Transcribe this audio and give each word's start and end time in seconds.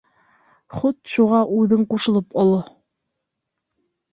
Хут 0.77 1.11
шуға 1.17 1.41
үҙең 1.57 1.85
ҡушылып 1.93 2.41
оло! 2.45 2.59